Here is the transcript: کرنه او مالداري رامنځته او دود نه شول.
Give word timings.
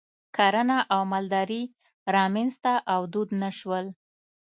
کرنه 0.35 0.77
او 0.93 1.01
مالداري 1.11 1.61
رامنځته 2.15 2.73
او 2.93 3.01
دود 3.13 3.29
نه 3.41 3.49
شول. 3.59 3.85